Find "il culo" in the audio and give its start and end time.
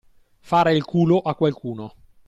0.75-1.19